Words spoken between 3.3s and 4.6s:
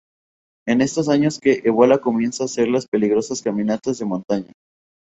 caminatas de montaña.